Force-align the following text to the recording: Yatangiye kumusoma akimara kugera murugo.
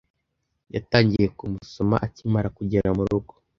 Yatangiye 0.73 1.27
kumusoma 1.37 1.95
akimara 2.05 2.47
kugera 2.57 2.87
murugo. 2.97 3.33